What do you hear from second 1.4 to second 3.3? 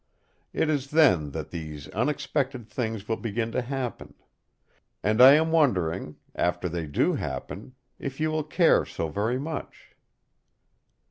these unexpected things will